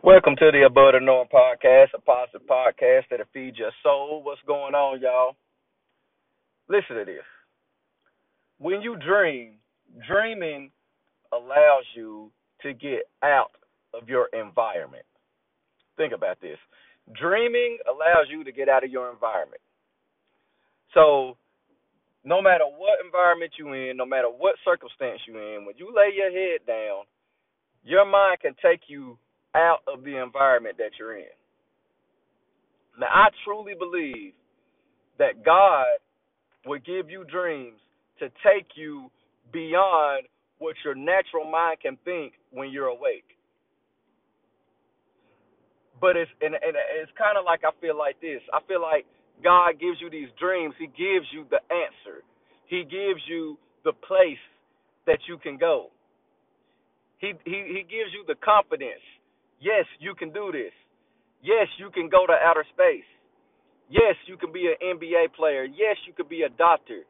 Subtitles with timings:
[0.00, 4.22] Welcome to the Above the Norm podcast, a positive podcast that'll feed your soul.
[4.22, 5.34] What's going on, y'all?
[6.68, 7.26] Listen to this.
[8.58, 9.54] When you dream,
[10.06, 10.70] dreaming
[11.32, 12.30] allows you
[12.62, 13.50] to get out
[13.92, 15.04] of your environment.
[15.96, 16.58] Think about this.
[17.20, 19.60] Dreaming allows you to get out of your environment.
[20.94, 21.36] So,
[22.24, 26.14] no matter what environment you're in, no matter what circumstance you're in, when you lay
[26.14, 27.02] your head down,
[27.82, 29.18] your mind can take you
[29.58, 31.34] out of the environment that you're in.
[32.98, 34.32] Now, I truly believe
[35.18, 35.98] that God
[36.64, 37.78] will give you dreams
[38.20, 39.10] to take you
[39.52, 40.26] beyond
[40.58, 43.24] what your natural mind can think when you're awake.
[46.00, 48.40] But it's and, and it's kind of like I feel like this.
[48.52, 49.06] I feel like
[49.42, 50.74] God gives you these dreams.
[50.78, 52.22] He gives you the answer.
[52.66, 54.42] He gives you the place
[55.06, 55.90] that you can go.
[57.18, 59.02] He he he gives you the confidence.
[59.60, 60.72] Yes, you can do this.
[61.42, 63.06] Yes, you can go to outer space.
[63.90, 65.64] Yes, you can be an NBA player.
[65.64, 67.02] Yes, you could be a doctor.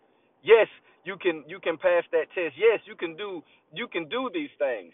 [0.42, 0.68] Yes,
[1.04, 2.54] you can you can pass that test.
[2.56, 3.42] Yes, you can do
[3.74, 4.92] you can do these things.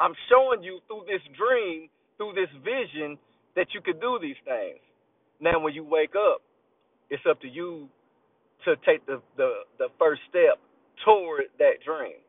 [0.00, 3.18] I'm showing you through this dream, through this vision
[3.56, 4.80] that you could do these things.
[5.40, 6.42] Now when you wake up,
[7.10, 7.88] it's up to you
[8.64, 10.58] to take the the, the first step
[11.04, 12.20] toward that dream.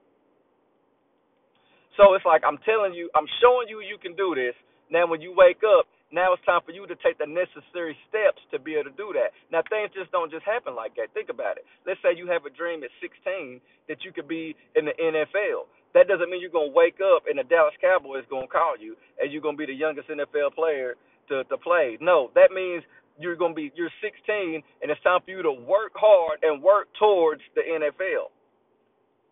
[1.98, 4.54] So it's like I'm telling you, I'm showing you you can do this.
[4.90, 8.40] Now when you wake up, now it's time for you to take the necessary steps
[8.56, 9.36] to be able to do that.
[9.52, 11.12] Now things just don't just happen like that.
[11.12, 11.66] Think about it.
[11.84, 13.60] Let's say you have a dream at 16
[13.92, 15.68] that you could be in the NFL.
[15.94, 19.34] That doesn't mean you're gonna wake up and the Dallas Cowboys gonna call you and
[19.34, 20.96] you're gonna be the youngest NFL player
[21.28, 21.98] to to play.
[22.00, 22.86] No, that means
[23.20, 26.88] you're gonna be you're 16 and it's time for you to work hard and work
[27.00, 28.32] towards the NFL,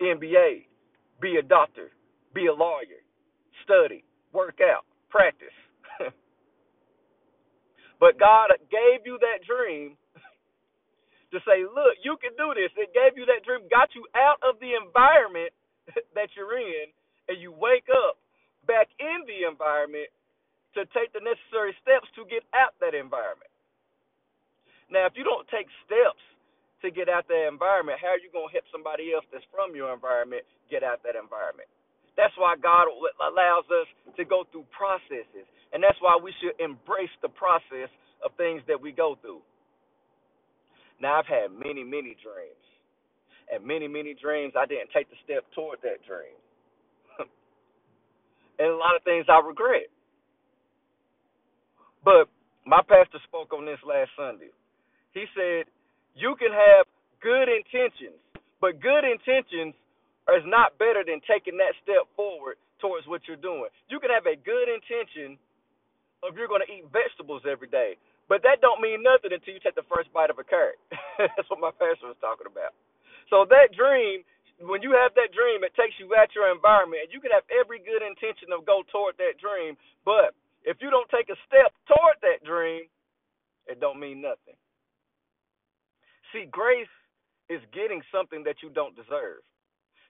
[0.01, 0.67] NBA,
[1.21, 1.94] be a doctor,
[2.35, 2.99] be a lawyer,
[3.63, 4.03] study,
[4.35, 5.55] work out, practice.
[8.03, 9.95] but God gave you that dream
[11.31, 12.75] to say, look, you can do this.
[12.75, 15.55] It gave you that dream, got you out of the environment
[16.19, 16.91] that you're in,
[17.31, 18.19] and you wake up
[18.67, 20.11] back in the environment
[20.75, 23.47] to take the necessary steps to get out that environment.
[24.91, 26.21] Now, if you don't take steps
[26.83, 29.73] to get out that environment, how are you going to help somebody else that's from
[29.73, 31.71] your environment get out that environment?
[32.17, 32.87] That's why God
[33.19, 35.47] allows us to go through processes.
[35.73, 37.91] And that's why we should embrace the process
[38.23, 39.43] of things that we go through.
[41.01, 42.65] Now, I've had many, many dreams.
[43.51, 46.33] And many, many dreams, I didn't take the step toward that dream.
[48.59, 49.91] and a lot of things I regret.
[52.03, 52.29] But
[52.65, 54.49] my pastor spoke on this last Sunday.
[55.13, 55.69] He said,
[56.15, 56.87] You can have
[57.21, 58.17] good intentions,
[58.61, 59.77] but good intentions
[60.33, 63.69] is not better than taking that step forward towards what you're doing.
[63.93, 65.37] You can have a good intention
[66.25, 67.93] of you're going to eat vegetables every day,
[68.25, 70.81] but that don't mean nothing until you take the first bite of a carrot.
[71.21, 72.73] That's what my pastor was talking about.
[73.29, 74.25] So that dream,
[74.65, 77.45] when you have that dream, it takes you out your environment, and you can have
[77.53, 80.33] every good intention of go toward that dream, but
[80.65, 82.89] if you don't take a step toward that dream,
[83.69, 84.57] it don't mean nothing.
[86.33, 86.89] See, grace
[87.49, 89.45] is getting something that you don't deserve.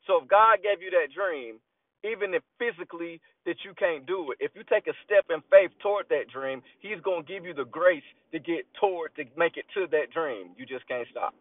[0.07, 1.57] So if God gave you that dream,
[2.03, 5.71] even if physically that you can't do it, if you take a step in faith
[5.81, 9.57] toward that dream, He's going to give you the grace to get toward, to make
[9.57, 10.51] it to that dream.
[10.57, 11.33] You just can't stop.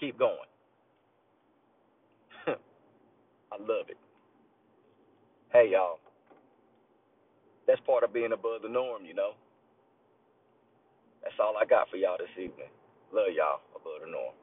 [0.00, 0.50] Keep going.
[2.46, 3.98] I love it.
[5.52, 5.98] Hey, y'all.
[7.66, 9.32] That's part of being above the norm, you know.
[11.24, 12.70] That's all I got for y'all this evening.
[13.12, 14.36] Love y'all above the norm.